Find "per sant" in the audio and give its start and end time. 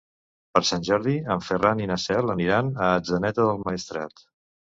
0.57-0.85